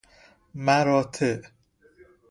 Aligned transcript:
مراتع 0.65 1.41